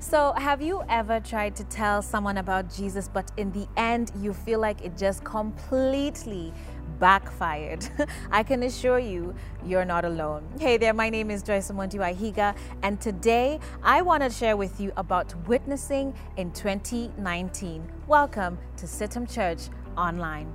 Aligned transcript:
So, 0.00 0.32
have 0.36 0.62
you 0.62 0.84
ever 0.88 1.18
tried 1.18 1.56
to 1.56 1.64
tell 1.64 2.02
someone 2.02 2.38
about 2.38 2.72
Jesus, 2.72 3.08
but 3.08 3.32
in 3.36 3.50
the 3.50 3.66
end, 3.76 4.12
you 4.20 4.32
feel 4.32 4.60
like 4.60 4.80
it 4.84 4.96
just 4.96 5.24
completely 5.24 6.52
backfired? 7.00 7.84
I 8.30 8.44
can 8.44 8.62
assure 8.62 9.00
you, 9.00 9.34
you're 9.66 9.84
not 9.84 10.04
alone. 10.04 10.48
Hey 10.60 10.76
there, 10.76 10.94
my 10.94 11.10
name 11.10 11.32
is 11.32 11.42
Joyce 11.42 11.72
Monti 11.72 11.98
Wahiga, 11.98 12.56
and 12.84 13.00
today 13.00 13.58
I 13.82 14.02
want 14.02 14.22
to 14.22 14.30
share 14.30 14.56
with 14.56 14.80
you 14.80 14.92
about 14.96 15.34
witnessing 15.48 16.14
in 16.36 16.52
2019. 16.52 17.92
Welcome 18.06 18.56
to 18.76 18.86
CITAM 18.86 19.26
Church 19.26 19.62
Online. 19.96 20.46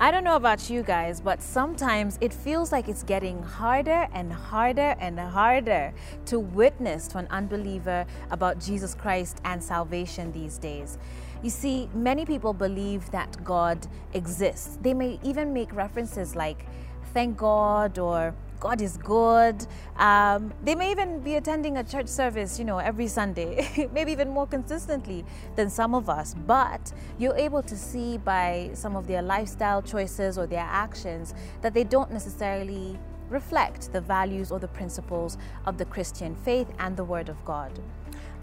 I 0.00 0.12
don't 0.12 0.22
know 0.22 0.36
about 0.36 0.70
you 0.70 0.84
guys, 0.84 1.20
but 1.20 1.42
sometimes 1.42 2.18
it 2.20 2.32
feels 2.32 2.70
like 2.70 2.88
it's 2.88 3.02
getting 3.02 3.42
harder 3.42 4.06
and 4.12 4.32
harder 4.32 4.94
and 5.00 5.18
harder 5.18 5.92
to 6.26 6.38
witness 6.38 7.08
to 7.08 7.18
an 7.18 7.26
unbeliever 7.30 8.06
about 8.30 8.60
Jesus 8.60 8.94
Christ 8.94 9.40
and 9.44 9.60
salvation 9.60 10.30
these 10.30 10.56
days. 10.56 10.98
You 11.42 11.50
see, 11.50 11.90
many 11.94 12.24
people 12.24 12.52
believe 12.52 13.10
that 13.10 13.42
God 13.42 13.88
exists. 14.12 14.78
They 14.82 14.94
may 14.94 15.18
even 15.24 15.52
make 15.52 15.74
references 15.74 16.36
like, 16.36 16.66
thank 17.12 17.36
God, 17.36 17.98
or 17.98 18.36
God 18.60 18.80
is 18.82 18.96
good. 18.96 19.66
Um, 19.96 20.52
they 20.64 20.74
may 20.74 20.90
even 20.90 21.20
be 21.20 21.36
attending 21.36 21.76
a 21.76 21.84
church 21.84 22.08
service, 22.08 22.58
you 22.58 22.64
know, 22.64 22.78
every 22.78 23.06
Sunday, 23.06 23.88
maybe 23.92 24.12
even 24.12 24.28
more 24.28 24.46
consistently 24.46 25.24
than 25.56 25.70
some 25.70 25.94
of 25.94 26.08
us. 26.08 26.34
But 26.46 26.92
you're 27.18 27.36
able 27.36 27.62
to 27.62 27.76
see 27.76 28.18
by 28.18 28.70
some 28.74 28.96
of 28.96 29.06
their 29.06 29.22
lifestyle 29.22 29.82
choices 29.82 30.38
or 30.38 30.46
their 30.46 30.66
actions 30.68 31.34
that 31.62 31.74
they 31.74 31.84
don't 31.84 32.12
necessarily 32.12 32.98
reflect 33.28 33.92
the 33.92 34.00
values 34.00 34.50
or 34.50 34.58
the 34.58 34.68
principles 34.68 35.36
of 35.66 35.78
the 35.78 35.84
Christian 35.84 36.34
faith 36.34 36.68
and 36.78 36.96
the 36.96 37.04
Word 37.04 37.28
of 37.28 37.42
God. 37.44 37.78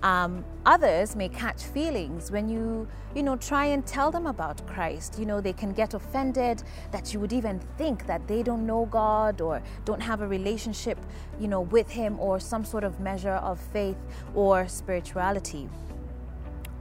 Um, 0.05 0.45
others 0.67 1.15
may 1.15 1.29
catch 1.29 1.63
feelings 1.63 2.29
when 2.29 2.47
you, 2.47 2.87
you 3.15 3.23
know, 3.23 3.35
try 3.37 3.65
and 3.65 3.83
tell 3.87 4.11
them 4.11 4.27
about 4.27 4.63
Christ. 4.67 5.17
You 5.17 5.25
know, 5.25 5.41
they 5.41 5.51
can 5.51 5.73
get 5.73 5.95
offended 5.95 6.61
that 6.91 7.11
you 7.11 7.19
would 7.19 7.33
even 7.33 7.57
think 7.79 8.05
that 8.05 8.27
they 8.27 8.43
don't 8.43 8.67
know 8.67 8.85
God 8.85 9.41
or 9.41 9.63
don't 9.83 10.01
have 10.01 10.21
a 10.21 10.27
relationship, 10.27 10.99
you 11.39 11.47
know, 11.47 11.61
with 11.61 11.89
Him 11.89 12.19
or 12.19 12.39
some 12.39 12.63
sort 12.63 12.83
of 12.83 12.99
measure 12.99 13.39
of 13.49 13.59
faith 13.59 13.97
or 14.35 14.67
spirituality. 14.67 15.67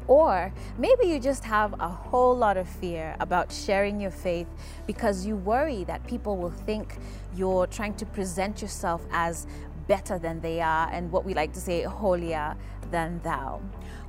Or 0.06 0.52
maybe 0.76 1.06
you 1.06 1.18
just 1.18 1.44
have 1.44 1.80
a 1.80 1.88
whole 1.88 2.36
lot 2.36 2.58
of 2.58 2.68
fear 2.68 3.16
about 3.20 3.50
sharing 3.50 3.98
your 3.98 4.10
faith 4.10 4.48
because 4.86 5.24
you 5.24 5.34
worry 5.34 5.84
that 5.84 6.06
people 6.06 6.36
will 6.36 6.50
think 6.50 6.98
you're 7.34 7.66
trying 7.66 7.94
to 7.94 8.04
present 8.04 8.60
yourself 8.60 9.06
as 9.12 9.46
better 9.86 10.18
than 10.18 10.40
they 10.40 10.60
are 10.60 10.88
and 10.92 11.10
what 11.10 11.24
we 11.24 11.34
like 11.34 11.52
to 11.52 11.60
say 11.60 11.82
holier 11.82 12.56
than 12.90 13.20
thou. 13.22 13.60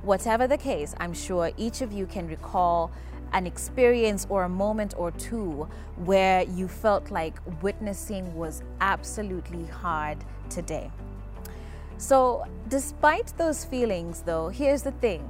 Whatever 0.02 0.46
the 0.46 0.58
case, 0.58 0.94
I'm 0.98 1.12
sure 1.12 1.50
each 1.56 1.80
of 1.80 1.92
you 1.92 2.06
can 2.06 2.28
recall 2.28 2.90
an 3.32 3.46
experience 3.46 4.26
or 4.28 4.44
a 4.44 4.48
moment 4.48 4.94
or 4.96 5.10
two 5.12 5.68
where 6.04 6.42
you 6.44 6.68
felt 6.68 7.10
like 7.10 7.38
witnessing 7.62 8.34
was 8.34 8.62
absolutely 8.80 9.64
hard 9.66 10.18
today. 10.48 10.90
So, 11.98 12.44
despite 12.68 13.36
those 13.38 13.64
feelings, 13.64 14.22
though, 14.22 14.48
here's 14.48 14.82
the 14.82 14.92
thing 14.92 15.28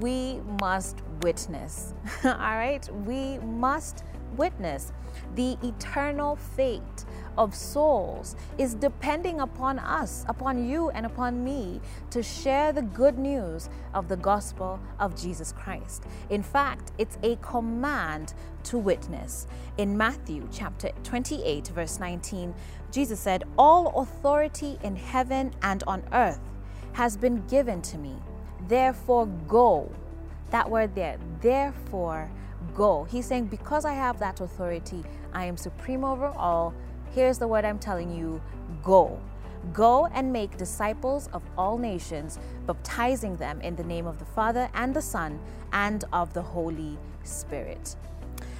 we 0.00 0.40
must 0.60 1.00
witness. 1.22 1.94
All 2.24 2.32
right? 2.32 2.88
We 3.04 3.38
must 3.38 4.04
witness 4.36 4.92
the 5.34 5.56
eternal 5.62 6.36
fate 6.36 7.04
of 7.36 7.54
souls 7.54 8.36
is 8.58 8.74
depending 8.74 9.40
upon 9.40 9.78
us, 9.78 10.24
upon 10.28 10.68
you, 10.68 10.90
and 10.90 11.06
upon 11.06 11.44
me 11.44 11.80
to 12.10 12.22
share 12.22 12.72
the 12.72 12.82
good 12.82 13.18
news 13.18 13.68
of 13.94 14.08
the 14.08 14.16
gospel 14.16 14.80
of 14.98 15.20
Jesus 15.20 15.52
Christ. 15.52 16.04
In 16.30 16.42
fact, 16.42 16.92
it's 16.98 17.18
a 17.22 17.36
command 17.36 18.34
to 18.64 18.78
witness. 18.78 19.46
In 19.78 19.96
Matthew 19.96 20.48
chapter 20.52 20.90
28, 21.04 21.68
verse 21.68 22.00
19, 22.00 22.54
Jesus 22.90 23.20
said, 23.20 23.44
All 23.58 24.00
authority 24.00 24.78
in 24.82 24.96
heaven 24.96 25.52
and 25.62 25.82
on 25.86 26.02
earth 26.12 26.40
has 26.92 27.16
been 27.16 27.46
given 27.46 27.82
to 27.82 27.98
me. 27.98 28.16
Therefore, 28.68 29.26
go. 29.26 29.92
That 30.50 30.70
word 30.70 30.94
there, 30.94 31.18
therefore, 31.40 32.30
go. 32.74 33.04
He's 33.04 33.26
saying, 33.26 33.46
Because 33.46 33.84
I 33.84 33.92
have 33.92 34.18
that 34.20 34.40
authority, 34.40 35.04
I 35.32 35.44
am 35.44 35.56
supreme 35.56 36.04
over 36.04 36.28
all 36.28 36.74
Here's 37.16 37.38
the 37.38 37.48
word 37.48 37.64
I'm 37.64 37.78
telling 37.78 38.14
you 38.14 38.42
go. 38.82 39.18
Go 39.72 40.04
and 40.12 40.30
make 40.30 40.58
disciples 40.58 41.30
of 41.32 41.42
all 41.56 41.78
nations, 41.78 42.38
baptizing 42.66 43.36
them 43.36 43.58
in 43.62 43.74
the 43.74 43.84
name 43.84 44.06
of 44.06 44.18
the 44.18 44.26
Father 44.26 44.68
and 44.74 44.92
the 44.92 45.00
Son 45.00 45.40
and 45.72 46.04
of 46.12 46.34
the 46.34 46.42
Holy 46.42 46.98
Spirit. 47.22 47.96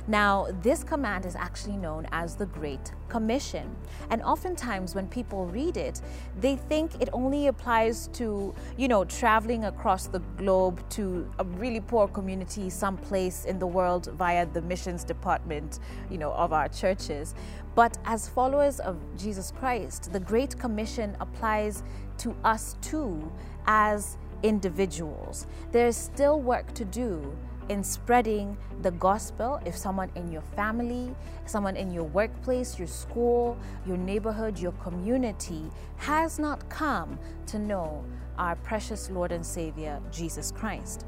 Now, 0.08 0.46
this 0.62 0.84
command 0.84 1.26
is 1.26 1.34
actually 1.34 1.76
known 1.76 2.06
as 2.12 2.36
the 2.36 2.46
Great 2.46 2.92
Commission. 3.08 3.74
And 4.10 4.22
oftentimes, 4.22 4.94
when 4.94 5.08
people 5.08 5.46
read 5.46 5.76
it, 5.76 6.00
they 6.40 6.56
think 6.56 7.00
it 7.00 7.08
only 7.12 7.48
applies 7.48 8.06
to, 8.14 8.54
you 8.76 8.86
know, 8.86 9.04
traveling 9.04 9.64
across 9.64 10.06
the 10.06 10.20
globe 10.36 10.80
to 10.90 11.28
a 11.40 11.44
really 11.44 11.80
poor 11.80 12.06
community 12.06 12.70
someplace 12.70 13.46
in 13.46 13.58
the 13.58 13.66
world 13.66 14.08
via 14.14 14.46
the 14.46 14.62
missions 14.62 15.02
department, 15.02 15.80
you 16.08 16.18
know, 16.18 16.32
of 16.32 16.52
our 16.52 16.68
churches. 16.68 17.34
But 17.74 17.98
as 18.04 18.28
followers 18.28 18.78
of 18.78 18.96
Jesus 19.18 19.52
Christ, 19.58 20.12
the 20.12 20.20
Great 20.20 20.56
Commission 20.56 21.16
applies 21.20 21.82
to 22.18 22.34
us 22.44 22.76
too 22.80 23.32
as 23.66 24.16
individuals. 24.42 25.46
There's 25.72 25.96
still 25.96 26.40
work 26.40 26.72
to 26.74 26.84
do 26.84 27.36
in 27.68 27.82
spreading 27.82 28.56
the 28.82 28.90
gospel 28.92 29.60
if 29.64 29.76
someone 29.76 30.10
in 30.14 30.30
your 30.30 30.42
family, 30.54 31.14
someone 31.46 31.76
in 31.76 31.90
your 31.90 32.04
workplace, 32.04 32.78
your 32.78 32.88
school, 32.88 33.56
your 33.86 33.96
neighborhood, 33.96 34.58
your 34.58 34.72
community 34.72 35.70
has 35.96 36.38
not 36.38 36.68
come 36.68 37.18
to 37.46 37.58
know 37.58 38.04
our 38.38 38.56
precious 38.56 39.10
Lord 39.10 39.32
and 39.32 39.44
Savior, 39.44 40.00
Jesus 40.10 40.50
Christ. 40.50 41.06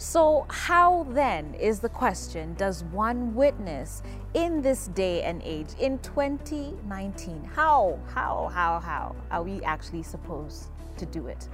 So, 0.00 0.46
how 0.48 1.08
then 1.10 1.54
is 1.54 1.80
the 1.80 1.88
question 1.88 2.54
does 2.54 2.84
one 2.84 3.34
witness 3.34 4.02
in 4.34 4.62
this 4.62 4.86
day 4.88 5.22
and 5.22 5.42
age, 5.42 5.70
in 5.80 5.98
2019? 5.98 7.50
How, 7.52 7.98
how, 8.14 8.48
how, 8.54 8.78
how 8.78 9.16
are 9.32 9.42
we 9.42 9.60
actually 9.64 10.04
supposed 10.04 10.68
to 10.98 11.06
do 11.06 11.26
it? 11.26 11.48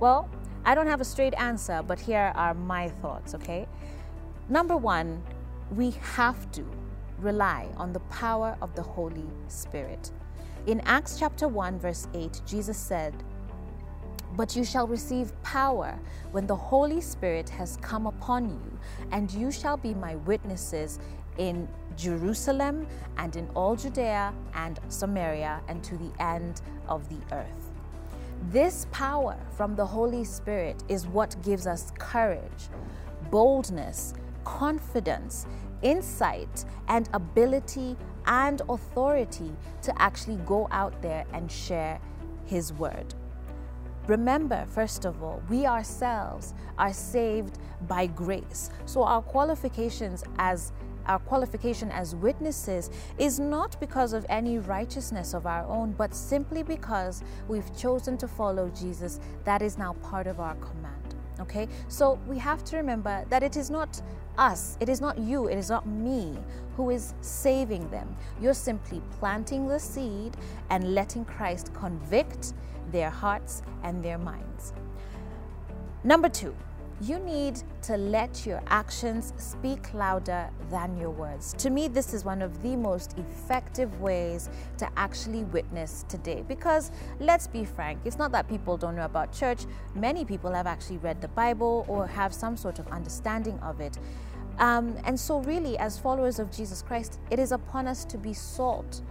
Well, 0.00 0.28
I 0.66 0.74
don't 0.74 0.88
have 0.88 1.00
a 1.00 1.04
straight 1.04 1.34
answer, 1.34 1.80
but 1.86 2.00
here 2.00 2.32
are 2.34 2.52
my 2.52 2.88
thoughts, 2.88 3.36
okay? 3.36 3.68
Number 4.48 4.76
one, 4.76 5.22
we 5.70 5.92
have 6.16 6.50
to 6.52 6.66
rely 7.20 7.68
on 7.76 7.92
the 7.92 8.00
power 8.00 8.56
of 8.60 8.74
the 8.74 8.82
Holy 8.82 9.30
Spirit. 9.46 10.10
In 10.66 10.80
Acts 10.80 11.20
chapter 11.20 11.46
1, 11.46 11.78
verse 11.78 12.08
8, 12.14 12.42
Jesus 12.44 12.76
said, 12.76 13.14
But 14.36 14.56
you 14.56 14.64
shall 14.64 14.88
receive 14.88 15.40
power 15.44 15.96
when 16.32 16.48
the 16.48 16.56
Holy 16.56 17.00
Spirit 17.00 17.48
has 17.50 17.76
come 17.76 18.08
upon 18.08 18.50
you, 18.50 18.78
and 19.12 19.30
you 19.30 19.52
shall 19.52 19.76
be 19.76 19.94
my 19.94 20.16
witnesses 20.16 20.98
in 21.38 21.68
Jerusalem 21.96 22.88
and 23.18 23.36
in 23.36 23.48
all 23.54 23.76
Judea 23.76 24.34
and 24.54 24.80
Samaria 24.88 25.60
and 25.68 25.84
to 25.84 25.96
the 25.96 26.10
end 26.18 26.60
of 26.88 27.08
the 27.08 27.18
earth. 27.32 27.65
This 28.50 28.86
power 28.92 29.36
from 29.56 29.74
the 29.74 29.84
Holy 29.84 30.24
Spirit 30.24 30.84
is 30.88 31.06
what 31.06 31.40
gives 31.42 31.66
us 31.66 31.92
courage, 31.98 32.68
boldness, 33.30 34.14
confidence, 34.44 35.46
insight, 35.82 36.64
and 36.88 37.08
ability 37.12 37.96
and 38.26 38.62
authority 38.68 39.52
to 39.82 40.00
actually 40.00 40.36
go 40.46 40.68
out 40.70 41.00
there 41.02 41.24
and 41.32 41.50
share 41.50 41.98
His 42.44 42.72
word. 42.72 43.14
Remember, 44.06 44.64
first 44.68 45.04
of 45.04 45.22
all, 45.22 45.42
we 45.48 45.66
ourselves 45.66 46.54
are 46.78 46.92
saved 46.92 47.58
by 47.88 48.06
grace. 48.06 48.70
So 48.84 49.02
our 49.02 49.22
qualifications 49.22 50.22
as 50.38 50.72
our 51.06 51.18
qualification 51.18 51.90
as 51.90 52.14
witnesses 52.14 52.90
is 53.18 53.38
not 53.38 53.78
because 53.80 54.12
of 54.12 54.26
any 54.28 54.58
righteousness 54.58 55.34
of 55.34 55.46
our 55.46 55.64
own, 55.66 55.92
but 55.92 56.14
simply 56.14 56.62
because 56.62 57.22
we've 57.48 57.76
chosen 57.76 58.18
to 58.18 58.28
follow 58.28 58.68
Jesus. 58.70 59.20
That 59.44 59.62
is 59.62 59.78
now 59.78 59.94
part 59.94 60.26
of 60.26 60.40
our 60.40 60.54
command. 60.56 61.14
Okay? 61.40 61.68
So 61.88 62.18
we 62.26 62.38
have 62.38 62.64
to 62.64 62.76
remember 62.76 63.24
that 63.28 63.42
it 63.42 63.56
is 63.56 63.70
not 63.70 64.00
us, 64.38 64.76
it 64.80 64.88
is 64.88 65.00
not 65.00 65.18
you, 65.18 65.48
it 65.48 65.56
is 65.56 65.70
not 65.70 65.86
me 65.86 66.36
who 66.76 66.90
is 66.90 67.14
saving 67.20 67.88
them. 67.90 68.14
You're 68.40 68.54
simply 68.54 69.00
planting 69.18 69.66
the 69.66 69.80
seed 69.80 70.36
and 70.70 70.94
letting 70.94 71.24
Christ 71.24 71.72
convict 71.74 72.52
their 72.92 73.10
hearts 73.10 73.62
and 73.82 74.04
their 74.04 74.18
minds. 74.18 74.72
Number 76.04 76.28
two, 76.28 76.54
you 77.00 77.18
need 77.18 77.62
to 77.82 77.96
let 77.96 78.46
your 78.46 78.62
actions 78.68 79.32
speak 79.36 79.92
louder 79.92 80.48
than 80.70 80.96
your 80.96 81.10
words. 81.10 81.52
To 81.58 81.70
me, 81.70 81.88
this 81.88 82.14
is 82.14 82.24
one 82.24 82.40
of 82.40 82.62
the 82.62 82.74
most 82.74 83.18
effective 83.18 84.00
ways 84.00 84.48
to 84.78 84.88
actually 84.96 85.44
witness 85.44 86.04
today. 86.08 86.42
Because 86.48 86.90
let's 87.20 87.46
be 87.46 87.64
frank, 87.64 88.00
it's 88.04 88.18
not 88.18 88.32
that 88.32 88.48
people 88.48 88.76
don't 88.76 88.96
know 88.96 89.04
about 89.04 89.32
church, 89.32 89.66
many 89.94 90.24
people 90.24 90.52
have 90.52 90.66
actually 90.66 90.98
read 90.98 91.20
the 91.20 91.28
Bible 91.28 91.84
or 91.88 92.06
have 92.06 92.32
some 92.32 92.56
sort 92.56 92.78
of 92.78 92.88
understanding 92.88 93.58
of 93.60 93.80
it. 93.80 93.98
Um, 94.58 94.96
and 95.04 95.20
so, 95.20 95.40
really, 95.40 95.76
as 95.76 95.98
followers 95.98 96.38
of 96.38 96.50
Jesus 96.50 96.80
Christ, 96.80 97.20
it 97.30 97.38
is 97.38 97.52
upon 97.52 97.86
us 97.86 98.06
to 98.06 98.16
be 98.16 98.32
salt, 98.32 99.02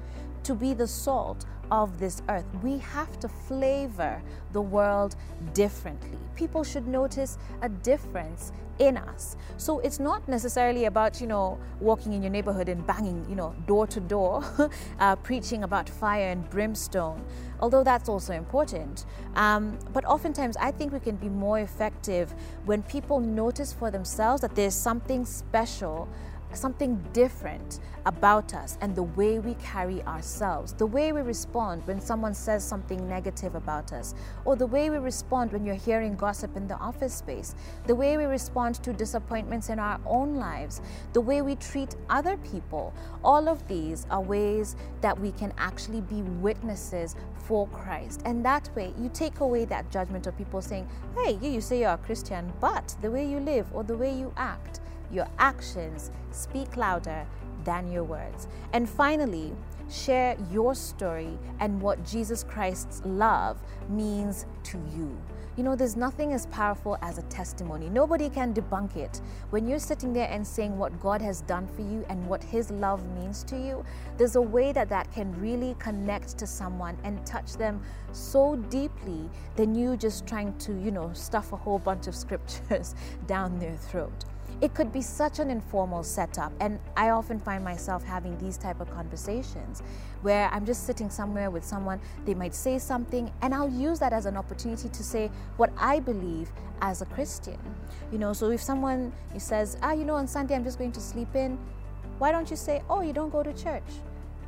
to 0.45 0.55
be 0.55 0.73
the 0.73 0.87
salt 0.87 1.45
of 1.71 1.99
this 1.99 2.21
earth. 2.29 2.45
We 2.61 2.77
have 2.77 3.19
to 3.19 3.27
flavor 3.27 4.21
the 4.53 4.61
world 4.61 5.15
differently. 5.53 6.17
People 6.35 6.63
should 6.63 6.87
notice 6.87 7.37
a 7.61 7.69
difference 7.69 8.51
in 8.79 8.97
us. 8.97 9.37
So 9.57 9.79
it's 9.79 9.99
not 9.99 10.27
necessarily 10.27 10.85
about, 10.85 11.21
you 11.21 11.27
know, 11.27 11.57
walking 11.79 12.13
in 12.13 12.21
your 12.21 12.31
neighborhood 12.31 12.67
and 12.69 12.85
banging, 12.85 13.25
you 13.29 13.35
know, 13.35 13.55
door 13.65 13.87
to 13.87 13.99
door, 13.99 14.43
uh, 14.99 15.15
preaching 15.15 15.63
about 15.63 15.89
fire 15.89 16.29
and 16.29 16.47
brimstone, 16.49 17.23
although 17.61 17.83
that's 17.83 18.09
also 18.09 18.33
important. 18.33 19.05
Um, 19.35 19.79
but 19.93 20.03
oftentimes, 20.05 20.57
I 20.57 20.71
think 20.71 20.91
we 20.91 20.99
can 20.99 21.15
be 21.15 21.29
more 21.29 21.59
effective 21.59 22.33
when 22.65 22.83
people 22.83 23.19
notice 23.19 23.71
for 23.71 23.89
themselves 23.89 24.41
that 24.41 24.55
there's 24.55 24.75
something 24.75 25.25
special 25.25 26.09
something 26.55 27.03
different 27.13 27.79
about 28.05 28.53
us 28.53 28.77
and 28.81 28.95
the 28.95 29.03
way 29.03 29.39
we 29.39 29.55
carry 29.55 30.01
ourselves, 30.03 30.73
the 30.73 30.85
way 30.85 31.11
we 31.11 31.21
respond 31.21 31.85
when 31.87 31.99
someone 31.99 32.33
says 32.33 32.63
something 32.63 33.07
negative 33.09 33.55
about 33.55 33.91
us, 33.93 34.13
or 34.45 34.55
the 34.55 34.65
way 34.65 34.89
we 34.89 34.97
respond 34.97 35.51
when 35.51 35.65
you're 35.65 35.75
hearing 35.75 36.15
gossip 36.15 36.55
in 36.55 36.67
the 36.67 36.75
office 36.75 37.15
space, 37.15 37.55
the 37.87 37.95
way 37.95 38.17
we 38.17 38.25
respond 38.25 38.75
to 38.75 38.93
disappointments 38.93 39.69
in 39.69 39.79
our 39.79 39.99
own 40.05 40.35
lives, 40.35 40.81
the 41.13 41.21
way 41.21 41.41
we 41.41 41.55
treat 41.55 41.95
other 42.09 42.37
people. 42.37 42.93
All 43.23 43.49
of 43.49 43.67
these 43.67 44.05
are 44.11 44.21
ways 44.21 44.75
that 45.01 45.19
we 45.19 45.31
can 45.31 45.51
actually 45.57 46.01
be 46.01 46.21
witnesses 46.21 47.15
for 47.37 47.67
Christ. 47.67 48.21
And 48.25 48.43
that 48.45 48.69
way, 48.75 48.93
you 48.99 49.09
take 49.09 49.39
away 49.39 49.65
that 49.65 49.91
judgment 49.91 50.27
of 50.27 50.37
people 50.37 50.61
saying, 50.61 50.87
hey, 51.15 51.37
you, 51.41 51.49
you 51.49 51.61
say 51.61 51.79
you're 51.79 51.91
a 51.91 51.97
Christian, 51.97 52.51
but 52.59 52.95
the 53.01 53.09
way 53.09 53.27
you 53.27 53.39
live 53.39 53.67
or 53.73 53.83
the 53.83 53.97
way 53.97 54.13
you 54.13 54.33
act, 54.37 54.79
your 55.11 55.27
actions 55.37 56.11
speak 56.35 56.77
louder 56.77 57.25
than 57.63 57.91
your 57.91 58.03
words. 58.03 58.47
And 58.73 58.89
finally, 58.89 59.53
share 59.89 60.35
your 60.51 60.75
story 60.75 61.37
and 61.59 61.81
what 61.81 62.03
Jesus 62.05 62.43
Christ's 62.43 63.01
love 63.05 63.61
means 63.89 64.45
to 64.63 64.77
you. 64.95 65.17
You 65.57 65.63
know, 65.63 65.73
there's 65.73 65.95
nothing 65.95 66.33
as 66.33 66.47
powerful 66.47 66.97
as 67.01 67.17
a 67.17 67.21
testimony. 67.23 67.89
Nobody 67.89 68.29
can 68.29 68.53
debunk 68.53 68.97
it. 68.97 69.21
When 69.51 69.65
you're 69.65 69.79
sitting 69.79 70.11
there 70.11 70.27
and 70.29 70.45
saying 70.45 70.77
what 70.77 70.99
God 70.99 71.21
has 71.21 71.41
done 71.41 71.65
for 71.65 71.81
you 71.81 72.05
and 72.09 72.27
what 72.27 72.43
His 72.43 72.71
love 72.71 73.05
means 73.15 73.41
to 73.45 73.55
you, 73.57 73.85
there's 74.17 74.35
a 74.35 74.41
way 74.41 74.73
that 74.73 74.89
that 74.89 75.09
can 75.13 75.31
really 75.39 75.73
connect 75.79 76.37
to 76.39 76.45
someone 76.45 76.97
and 77.05 77.25
touch 77.25 77.53
them 77.53 77.81
so 78.11 78.57
deeply 78.69 79.29
than 79.55 79.73
you 79.73 79.95
just 79.95 80.27
trying 80.27 80.57
to, 80.57 80.73
you 80.73 80.91
know, 80.91 81.13
stuff 81.13 81.53
a 81.53 81.55
whole 81.55 81.79
bunch 81.79 82.07
of 82.07 82.15
scriptures 82.15 82.93
down 83.27 83.57
their 83.57 83.77
throat 83.77 84.25
it 84.61 84.73
could 84.73 84.91
be 84.91 85.01
such 85.01 85.39
an 85.39 85.49
informal 85.49 86.03
setup 86.03 86.51
and 86.59 86.79
i 86.95 87.09
often 87.09 87.39
find 87.39 87.63
myself 87.63 88.03
having 88.03 88.37
these 88.37 88.57
type 88.57 88.79
of 88.79 88.89
conversations 88.91 89.81
where 90.21 90.49
i'm 90.49 90.65
just 90.65 90.85
sitting 90.85 91.09
somewhere 91.09 91.51
with 91.51 91.63
someone 91.63 91.99
they 92.25 92.33
might 92.33 92.55
say 92.55 92.79
something 92.79 93.31
and 93.41 93.53
i'll 93.53 93.69
use 93.69 93.99
that 93.99 94.13
as 94.13 94.25
an 94.25 94.37
opportunity 94.37 94.89
to 94.89 95.03
say 95.03 95.29
what 95.57 95.71
i 95.77 95.99
believe 95.99 96.49
as 96.81 97.01
a 97.01 97.05
christian. 97.05 97.57
You 98.11 98.17
know 98.17 98.33
so 98.33 98.51
if 98.51 98.61
someone 98.61 99.11
says 99.37 99.77
ah 99.81 99.93
you 99.93 100.05
know 100.05 100.15
on 100.15 100.27
sunday 100.27 100.55
i'm 100.55 100.63
just 100.63 100.77
going 100.77 100.91
to 100.93 101.01
sleep 101.01 101.35
in 101.35 101.57
why 102.17 102.31
don't 102.31 102.49
you 102.49 102.55
say 102.55 102.81
oh 102.89 103.01
you 103.01 103.13
don't 103.13 103.31
go 103.31 103.43
to 103.43 103.53
church. 103.53 103.83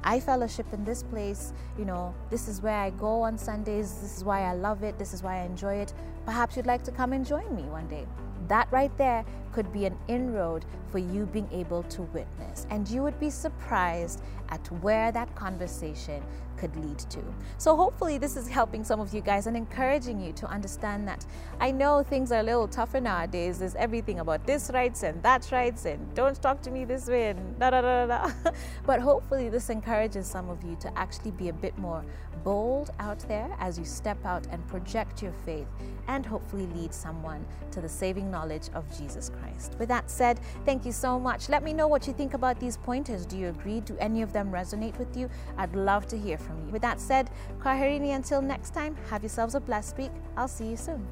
I 0.03 0.19
fellowship 0.19 0.67
in 0.73 0.85
this 0.85 1.03
place, 1.03 1.51
you 1.77 1.83
know, 1.83 2.13
this 2.29 2.47
is 2.47 2.61
where 2.61 2.77
I 2.77 2.91
go 2.91 3.21
on 3.23 3.37
Sundays, 3.37 3.93
this 3.99 4.17
is 4.17 4.23
why 4.23 4.43
I 4.43 4.53
love 4.53 4.83
it, 4.83 4.97
this 4.97 5.13
is 5.13 5.21
why 5.21 5.41
I 5.41 5.43
enjoy 5.43 5.75
it. 5.75 5.93
Perhaps 6.25 6.55
you'd 6.55 6.65
like 6.65 6.83
to 6.83 6.91
come 6.91 7.11
and 7.11 7.25
join 7.25 7.53
me 7.53 7.63
one 7.63 7.87
day. 7.87 8.05
That 8.47 8.67
right 8.71 8.95
there 8.97 9.25
could 9.51 9.71
be 9.73 9.85
an 9.85 9.97
inroad 10.07 10.65
for 10.89 10.99
you 10.99 11.25
being 11.25 11.49
able 11.51 11.83
to 11.83 12.03
witness. 12.03 12.67
And 12.69 12.87
you 12.87 13.03
would 13.03 13.19
be 13.19 13.29
surprised 13.29 14.21
at 14.49 14.65
where 14.81 15.11
that 15.11 15.33
conversation 15.35 16.23
could 16.57 16.75
lead 16.75 16.99
to. 16.99 17.19
So, 17.57 17.75
hopefully, 17.75 18.17
this 18.17 18.35
is 18.35 18.47
helping 18.47 18.83
some 18.83 18.99
of 18.99 19.13
you 19.13 19.21
guys 19.21 19.47
and 19.47 19.55
encouraging 19.55 20.19
you 20.19 20.33
to 20.33 20.45
understand 20.47 21.07
that 21.07 21.25
I 21.59 21.71
know 21.71 22.03
things 22.03 22.31
are 22.31 22.39
a 22.39 22.43
little 22.43 22.67
tougher 22.67 22.99
nowadays. 22.99 23.59
There's 23.59 23.75
everything 23.75 24.19
about 24.19 24.45
this 24.45 24.71
rights 24.73 25.03
and 25.03 25.21
that 25.23 25.49
rights, 25.51 25.85
and 25.85 26.13
don't 26.13 26.41
talk 26.41 26.61
to 26.63 26.71
me 26.71 26.85
this 26.85 27.07
way, 27.07 27.29
and 27.29 27.59
da 27.59 27.69
da 27.69 27.81
da 27.81 28.05
da. 28.05 28.31
but 28.85 28.99
hopefully, 28.99 29.49
this 29.49 29.69
encourages 29.69 30.27
some 30.27 30.49
of 30.49 30.63
you 30.63 30.75
to 30.81 30.97
actually 30.97 31.31
be 31.31 31.49
a 31.49 31.53
bit 31.53 31.77
more 31.77 32.03
bold 32.43 32.91
out 32.99 33.19
there 33.27 33.53
as 33.59 33.77
you 33.77 33.83
step 33.83 34.17
out 34.25 34.47
and 34.51 34.65
project 34.67 35.21
your 35.21 35.33
faith 35.45 35.67
and 36.07 36.25
hopefully 36.25 36.65
lead 36.67 36.93
someone 36.93 37.45
to 37.71 37.81
the 37.81 37.89
saving 37.89 38.31
knowledge 38.31 38.69
of 38.73 38.85
Jesus 38.97 39.29
Christ. 39.29 39.75
With 39.77 39.89
that 39.89 40.09
said, 40.09 40.39
thank 40.65 40.85
you 40.85 40.91
so 40.93 41.19
much. 41.19 41.49
Let 41.49 41.61
me 41.63 41.73
know 41.73 41.87
what 41.87 42.07
you 42.07 42.13
think 42.13 42.33
about 42.33 42.59
these 42.59 42.77
pointers. 42.77 43.25
Do 43.25 43.37
you 43.37 43.49
agree? 43.49 43.81
Do 43.81 43.97
any 43.99 44.21
of 44.21 44.31
them 44.31 44.49
resonate 44.51 44.97
with 44.97 45.17
you? 45.17 45.29
I'd 45.57 45.75
love 45.75 46.07
to 46.07 46.17
hear 46.17 46.37
from 46.47 46.65
you. 46.65 46.71
With 46.71 46.81
that 46.81 46.99
said, 46.99 47.29
Kwaherini, 47.59 48.15
until 48.15 48.41
next 48.41 48.73
time, 48.73 48.95
have 49.09 49.21
yourselves 49.21 49.53
a 49.53 49.59
blessed 49.59 49.97
week. 49.97 50.11
I'll 50.35 50.47
see 50.47 50.67
you 50.67 50.77
soon. 50.77 51.05